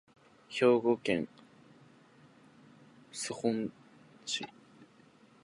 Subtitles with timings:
[0.49, 1.27] 兵庫県
[3.11, 3.71] 洲本
[4.25, 4.47] 市